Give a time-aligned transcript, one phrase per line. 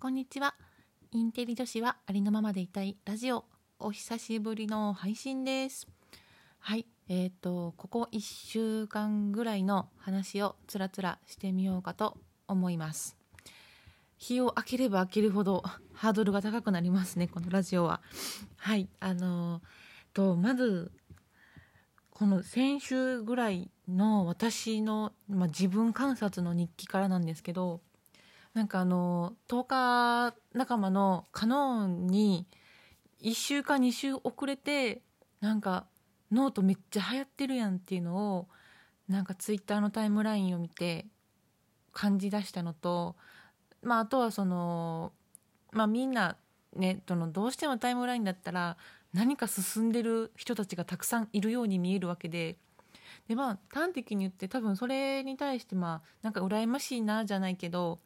[0.00, 0.54] こんにちは。
[1.10, 3.44] インテリ女子はありのままでいたいラジオ。
[3.80, 5.88] お久しぶりの配信です。
[6.60, 12.16] はいえーとここ1週間ぐらいの話をつらつらしてみようかと
[12.46, 13.16] 思います。
[14.18, 18.00] 日を明ければ明けるほどハードルが高くなりますねこのラジオは。
[18.56, 19.62] はいあのー、
[20.14, 20.92] とまず
[22.10, 27.80] この先週ぐらいの私の、まあ、自分観察の日記からなんですけど
[28.58, 32.44] なんかあの10日仲間のカノンに
[33.22, 35.00] 1週か2週遅れて
[35.40, 35.86] なんか
[36.32, 38.48] ノートめっちゃ流行ってるやんっていうのを
[39.08, 41.06] なんかツイッターのタイムラインを見て
[41.92, 43.14] 感じ出したのと、
[43.80, 45.12] まあ、あとはその、
[45.70, 46.34] まあ、みんな
[46.74, 48.76] ねどのどうしてもタイムラインだったら
[49.14, 52.56] 何か進んでる人たちがたくさんいるように見えるわけで
[53.28, 58.00] でまあ端的に言って多分それに対してまあなんか羨ましいなじゃないけど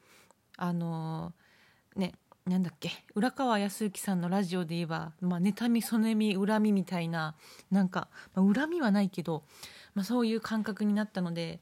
[0.56, 1.32] あの、
[1.96, 7.36] ねなんだっけ浦川康之さんのラジオで言えば、まあ、妬みそねみ恨みみたいな
[7.70, 9.44] なんか、まあ、恨みはないけど、
[9.94, 11.60] まあ、そういう感覚になったので、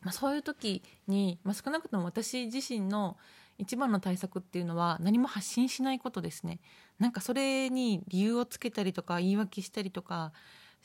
[0.00, 3.18] まあ、そういう時に、まあ、少なくとも私自身の
[3.58, 6.60] 一番の対策っていうのは何も発信しないことですね。
[6.98, 10.32] なんかそれに理由をつけたりとか言い訳したりとか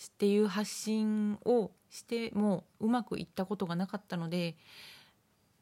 [0.04, 4.58] っていう発信をしてもうまくいったことがなかったので、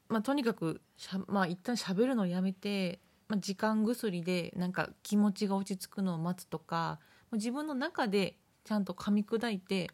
[0.09, 6.99] まあ、とにかくしゃ、まあ、一旦喋るのをやめて、まあ、時間薬でなんか気持ちが落ち着くのを待つとか
[7.31, 9.89] 自分の中でちゃんと噛み砕いて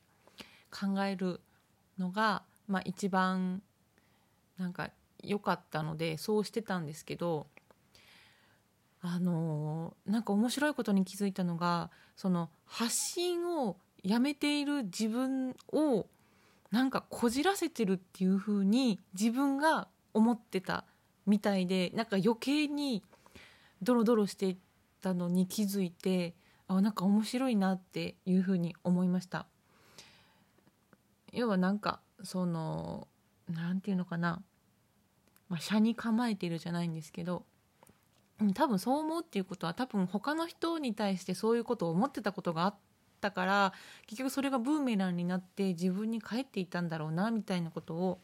[0.71, 1.41] 考える
[1.97, 3.61] のが、まあ、一番
[4.57, 4.89] なんか
[5.23, 7.47] 良かったのでそうしてたんですけど
[9.01, 16.05] あのなんか面白いことに気づいたのがその発信をやめている自分を
[16.71, 20.85] なんかこじらせてるっていう風に自分が思ってた
[21.25, 23.03] みたいでなんか余計に
[23.81, 24.57] ドロドロしてい
[25.01, 26.33] たのに気づいて
[26.67, 29.45] あなんか面白いなっていう風に思いました。
[31.31, 33.07] 要はなんかその
[33.47, 34.41] 何て言うのかな。
[35.49, 37.43] まあ、車に構えてるじゃないんですけど
[38.53, 42.75] 多分そう思うっていうことは多分他の人に対してそういうことを思ってたことがあっ
[43.19, 43.73] たから
[44.05, 48.19] 結局それがブーメランになって自分に返っていたんだろうなみたいなことを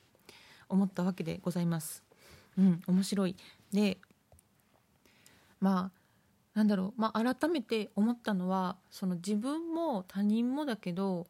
[0.69, 2.03] 思ったわけでございます。
[2.57, 3.35] うん、面白い
[3.73, 3.97] で
[5.59, 5.99] まあ
[6.53, 11.27] なんだろう、まあ、改めて思ったのはその自分も他人もだけど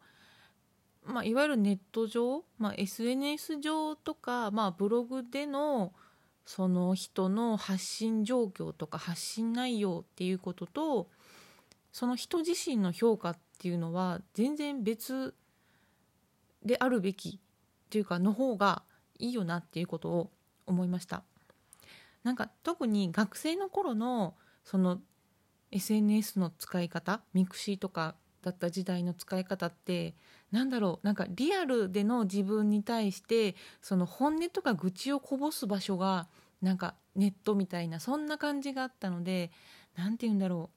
[1.05, 5.93] まあ、いわゆるネット上、まあ、SNS 上とか、まあ、ブログでの
[6.45, 11.07] その人の発信状況とか発信内容っていうことと
[11.91, 15.33] その人自身の評価っていうのは全然別
[16.63, 17.39] であるべきっ
[17.89, 18.83] ていうかの方が
[19.19, 20.31] いいよなっていうことを
[20.65, 21.23] 思いました。
[22.23, 24.99] なんか特に学生の頃のその
[25.71, 30.15] SNS の使い方ミクシーとかだった時代の使い方って
[30.51, 36.27] なんだろうなんかリアルでの自分に対してその本音とか愚痴をこぼす場所が
[36.61, 39.51] なんかネットみたいなそんな感じがあったので
[39.95, 40.69] 何て言うんだろ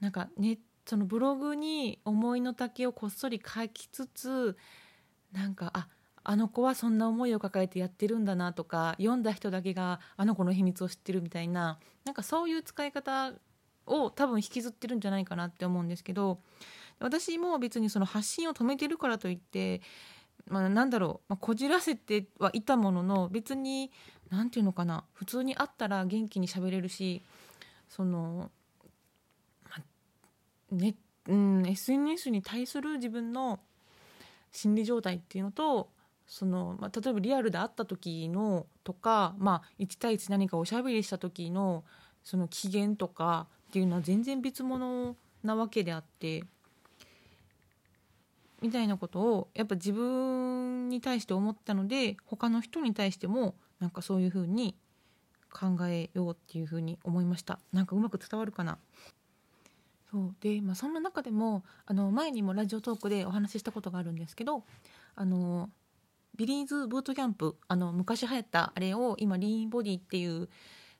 [0.00, 4.56] うなんかねそのブログに思いの丈をこっそり書きつつ
[5.32, 5.88] なんかあ
[6.28, 13.32] あの子はそんな思いを抱えてやってるんだなとか読んだ人だけがあの子の秘密を知ってるみたいななんかそういう使い方
[13.86, 16.40] を多分引きずってるんじゃないかなって思うんですけど
[16.98, 19.82] 私も別にその発信を止めてるからといって、
[20.48, 23.92] まあ、なんだろう、まあ、こじらせてはいたものの別に
[24.28, 27.22] 何て言うのかな普通に会ったら元気に喋れるし
[27.88, 28.50] その、
[29.70, 30.96] まあ、ね
[31.28, 33.60] うん、SNS に対する自分の
[34.50, 35.88] 心理状態っていうのと
[36.26, 41.84] その、まあ、例えばリアルで会った時のとか、まあ、1対1何かおしゃべりした時の
[42.24, 46.44] その機嫌とかっていうのは全然別物なわけであって
[48.60, 54.74] みたいなことをやっぱ自分に対して思ったので他の人に対してもなんかそういうふうに
[55.52, 57.58] 考えようっていうふうに思いました。
[57.72, 58.78] なんかうまく伝わるかな。
[60.10, 60.34] そう。
[60.40, 64.64] で、まあ、そんな中でもあの前にもラジオトークでお話ししたことがあるんですけど
[65.14, 65.70] あの
[66.36, 70.48] ビリーズブートキャンプあの昔流行ったあれを今リーンボディっていう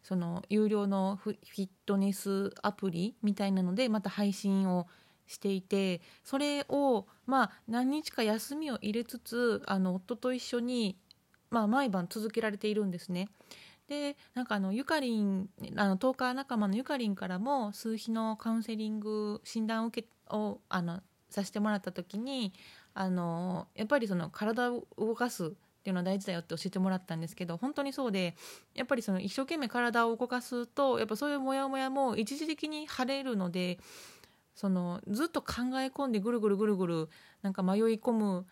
[0.03, 4.87] その有料のフィットネスアプリみたいなのでまた配信を
[5.27, 10.97] していてそれをまあ何日か休みを入れつつあの夫と一緒に、
[11.51, 13.29] まあ、毎晩続けられているんですね。
[13.89, 21.01] でなんかあのゆかりんあのトーカー仲間のゆかりんからも数日のカウンセリング診断を受けをあの
[21.37, 22.55] させてもらった時に
[22.95, 25.49] あのやっぱりその体を動かすっ
[25.85, 28.35] ていうのは大事だよって教えてもらったんですけど本当にそうで
[28.75, 33.79] やっぱりその一生懸命体を動かすとやっぱそういうモヤモヤも一時的に晴れるので
[34.55, 37.09] そのずっと考え込んでぐるぐるぐるぐる
[37.43, 38.47] なんか迷い込む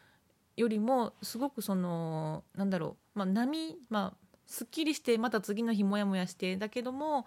[0.56, 7.26] よりもすごくそのなんだろう、まあ、波、まあ、すっきりしてまた次の日モヤモヤしてだけども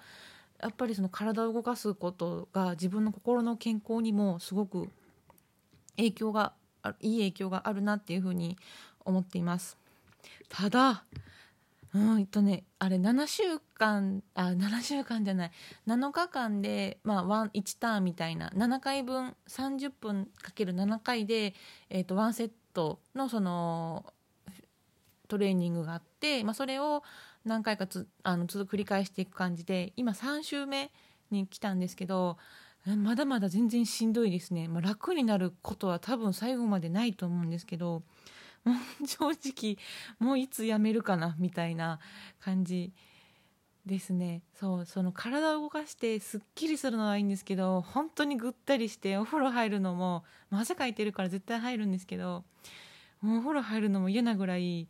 [0.61, 4.89] やっぱりその体を動かすことが自分の心の健康にもすごく
[5.97, 6.53] 影響が
[7.01, 8.57] いい影響があるなっていうふうに
[9.03, 9.77] 思っています。
[10.49, 11.03] ただ
[11.93, 13.43] うんとねあれ7週
[13.77, 15.51] 間あ7週間じゃない
[15.87, 21.53] 7日間で、まあ、1, 1ターンみたいな7回分30分かける7回で、
[21.89, 24.05] えーと、1セットのその
[25.27, 27.03] トレーニングがあって、まあ、それを
[27.45, 30.91] 何回かつあのずっと繰り返していく感じで今3週目
[31.31, 32.37] に来たんですけど
[32.95, 38.03] まだまだ全然しんどいですね、まあ、楽になることは多分最後までないと思うんですけど
[38.63, 38.75] もう
[39.07, 39.77] 正直
[40.19, 41.99] もういつやめるかなみたいな
[42.39, 42.93] 感じ
[43.85, 44.41] ですね。
[44.53, 52.43] そうその体を動かしてすっきりするのはいいんですけど本当にぐったりしてお風呂入るのも、汗かいてるから絶対入るんですけど
[53.21, 54.87] もうお風呂入るのも嫌なぐらい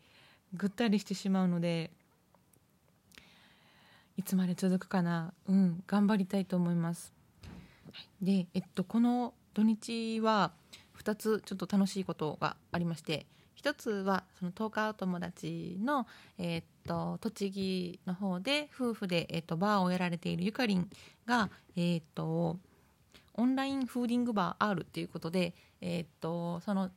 [0.54, 1.92] ぐったりしてしまうので
[4.18, 5.34] いつまで続くかな。
[5.48, 7.17] うん頑張りたいと思います。
[8.22, 10.52] で、えっと、この土日は
[11.02, 16.06] 2つちょっと楽しいことがありまして一つはその10日お友達の、
[16.38, 20.88] えー、っと栃木の方で夫婦で、え、っとバーをやられているゆかりん
[21.26, 22.58] が、えー、っと
[23.34, 26.92] オンラインフーディングバー R っていうことで、えっとその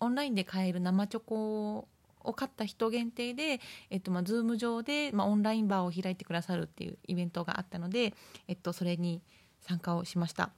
[0.00, 1.88] オンラインで買える生チョコ
[2.24, 8.14] を買った人限定で、えっとまあ、Zoom 上で、まあ、オンラインバーを開いてくださるっていうイベントがあったので、
[8.48, 9.22] えっと、それに
[9.62, 10.50] 参加をしました。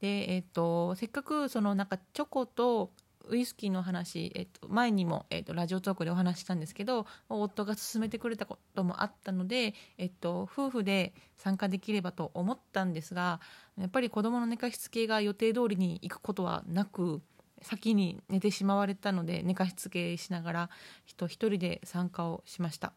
[0.00, 2.92] で、えっと、せっかくそのなんかチョコと
[3.28, 13.40] ウイスキーの話、えっと、前にも、えっと、ラジオトークでお話ししたんですけど夫が勧めてくれたこともあったので、えっと、夫婦で参加できればと思ったんですが
[13.78, 17.20] やっぱり子どもの寝かしつけが予定通りに行くことはなく
[17.62, 20.70] 先に寝てしまわれたので寝かしつけしながら
[21.04, 22.92] 人一人で参加をしました。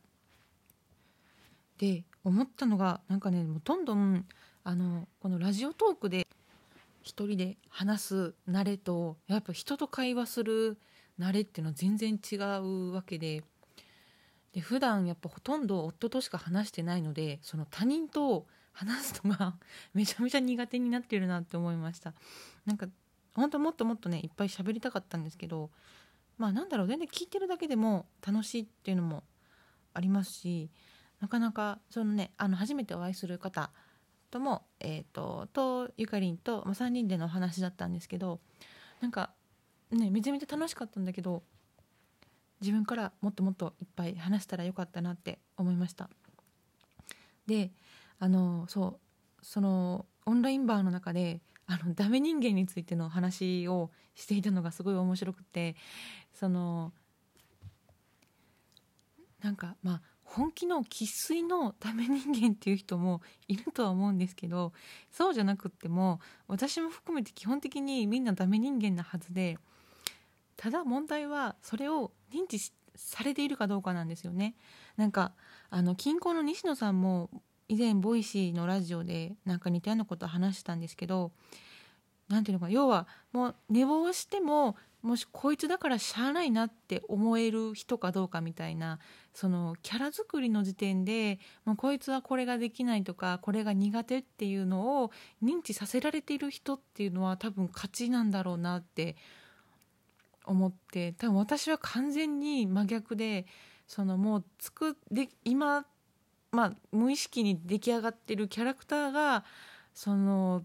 [1.78, 4.26] で思ったのがなんかねもうどんどん
[4.64, 6.28] あのこのラジオトークで
[7.02, 10.78] 一人で話す慣れとやっぱ人と会話する
[11.20, 13.44] 慣れっていうのは全然違うわけで。
[14.54, 19.56] で普段やっぱほとんど夫としか話してないのでその他人と話すのが
[19.94, 22.14] めちゃめちゃ苦手になってるなって思いました。
[22.66, 22.88] なんか
[23.36, 25.70] 本当もっともっとねいっぱい喋りたかったんですけど
[26.38, 29.24] まあなんだろう全然聞いてるだけでも楽しいっていうのも
[29.94, 30.72] ありますし
[31.20, 33.72] なかなかそのねあの初めてお会いする方
[34.30, 38.40] とも、えーと、とゆかりんと、ま、3人での話だったんですけど
[39.02, 39.32] なんか
[39.92, 41.44] ねめちゃめちゃ楽しかったんだけど
[42.62, 46.10] 自分からもっともっといっぱい話したらよかったなって思いました。
[47.48, 47.72] で
[48.20, 49.00] あのそ
[49.42, 55.76] うそのオンラインバーの中であのダメ人間についての話をしていたのがすごい面白くて
[56.34, 56.92] その
[59.42, 60.02] なんかまあ
[60.40, 64.72] 本気の生粋のダメ人間っていう人もいるとは思うんですけど
[65.12, 69.58] そうじゃなくっても私も含めて基本的にみんなダメ人間なはずで
[70.56, 74.56] ただ問題はそれを認知されているかどうかなんですよね。
[74.96, 75.34] なんか
[75.70, 77.30] あのキンコンの西野さんも
[77.68, 81.32] 以前 Voicy のラジオでなんか似たようなことを話したんですけど
[82.30, 89.00] 何ていうのか要はもう寝坊してももしこいつだからしゃあないなって思える人かどうかみたいな
[89.34, 99.16] そのキャラ作りの時点でもうこいつはこれができないとかこれが苦手っていうのを認知させられている人っていうのは多分勝ちなんだろうなって
[100.44, 103.46] 思って多分私は完全に真逆で
[103.88, 105.86] そのもうつくで今、
[106.52, 109.46] まあ、無意識に出来上がってるキャラクターが
[109.94, 110.64] その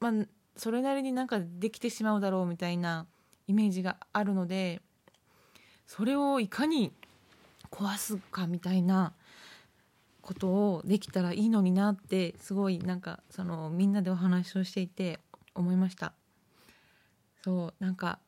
[0.00, 0.12] まあ
[0.56, 3.06] それなりになんかできてしまうだろうみたいな
[3.50, 4.80] イメージがあるので
[5.86, 6.92] それをいかに
[7.70, 9.12] 壊すかみたいな
[10.22, 15.18] ことをできたらいいのになってすごいなんかそのみんなでお話をしていて
[15.54, 16.12] 思いました。
[17.42, 18.20] そうなんか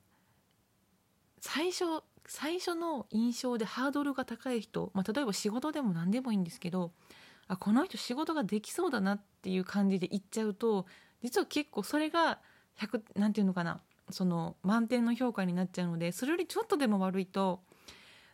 [1.40, 1.84] 最初
[2.26, 6.92] 最初の印象でハードルが高い人、まあ、例えば仕事でも何でもいいんですけど
[7.46, 10.86] あこの人仕事ができそうだなっていう感じで言っちゃうと
[11.22, 12.38] 実は結構それが
[12.80, 13.80] 100なんていうのかな
[14.12, 17.60] その満点の評価になっちゃうのでそれよりちょっとでも悪いと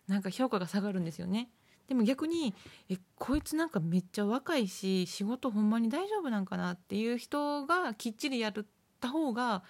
[0.06, 1.50] なんか評価が下がるんですよね。
[1.86, 2.54] でも逆に
[2.90, 8.52] えこいつなんかめっちゃ若いし仕事ほんまに大丈夫なんかなっていう人がきっちりやっ
[9.00, 9.62] た方が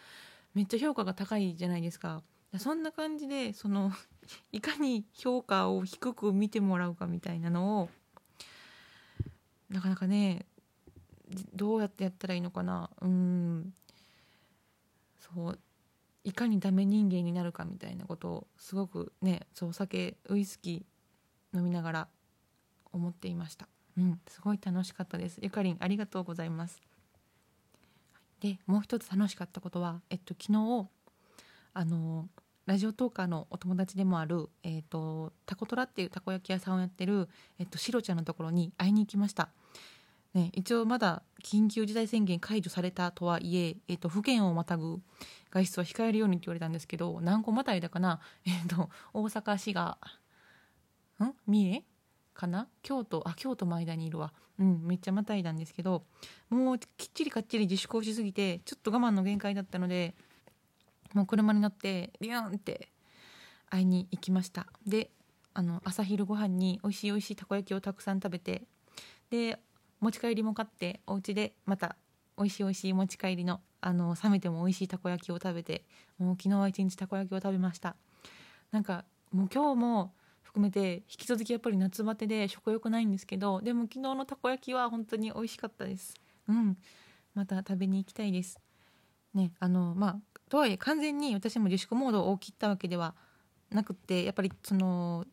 [0.55, 2.23] めっちゃ評価が高いじゃないですか。
[2.57, 3.93] そんな感じでその
[4.53, 7.91] いかに評価を低く見てもらうかみたいなのを
[9.69, 10.47] なかなかね
[11.55, 13.75] どうやってやったらいいのかなうん
[15.19, 15.59] そう
[16.25, 22.09] いかにダメ人間になるかみたいなことをすごくねそうお酒ウイスキー飲みながら
[22.93, 23.69] 思っていました。
[23.97, 25.39] うんすごい楽しかったです。
[25.43, 26.81] ゆかりんありがとうございます。
[28.41, 30.89] でもう一つ楽しかったことはえっと昨日
[31.75, 32.29] あの
[32.69, 37.27] ラジオトーカーのお友達でもある、えーと、タコトラっていうたこ焼き屋さんをやってる、
[37.59, 39.49] えーと、シロちゃんのところに会いに行きました、
[40.35, 45.01] ね、一応まだ緊急事態宣言解除されたとはいええーと、府県をまたぐ
[45.51, 49.99] 外出は控えるようにって言われたんですけど何個またいだかな、 えー、と大阪市が
[51.21, 51.33] ん？
[51.47, 51.85] 三重
[52.35, 52.69] かな？
[52.83, 54.33] 京都あ京都も間にいるわ。
[54.59, 56.05] うんめっちゃまたいだんですけど
[56.51, 60.17] もうきっちりかっちり自粛をしすぎてちょっと我慢の限界だったので
[61.15, 62.91] もう車に乗ってビューンって
[63.71, 64.67] 会いに行きました。
[64.85, 65.11] で
[65.55, 68.63] あの朝昼ご飯に美味しい美味しいたこ焼きをたくさん食べて
[69.31, 69.61] で
[70.00, 71.97] 持ち帰りも買ってお家でまた
[72.37, 75.85] 美味しい美味しい持ち帰りのあの冷めても美味しいたこ焼きを食べて
[76.19, 77.97] もう昨日は一日たこ焼きを食べました。
[78.71, 80.12] なんかもう今日も
[80.43, 86.14] 含めて引き続きやっぱり夏バテで食欲ないんですけどでも昨日のたこ焼きは本当に美味しかったです。
[86.49, 86.76] うん。
[87.35, 88.59] また食べに行きたいです。
[89.35, 93.14] ねあのまあとはいえ完全に私も自粛モードを切ったわけでは
[93.71, 95.25] なくてやっぱりその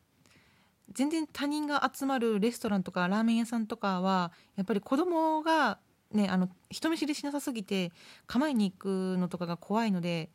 [0.95, 5.77] 全然他人が集まるレストランとかラーメン屋さんとかはやっぱり子供が
[6.11, 7.91] ねあの人見知りしなさすぎて
[8.25, 10.29] 構えに行くのとかが怖いので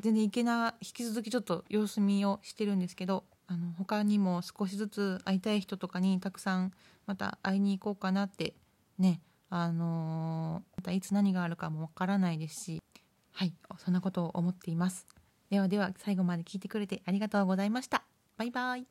[0.00, 6.72] 全然行けな引き続きちょっと様子見をしてるんですけどあの他にも少しずつ会いたい人とかにたくさん
[7.06, 8.54] また会いに行こうかなって
[8.98, 12.82] ねあのー、またいつ何があるかもわからないですし
[13.32, 15.06] はいそんなことを思っています。
[15.50, 18.04] ではでは最後まで聞いてくれてありがとうございました。
[18.36, 18.86] バイバイ。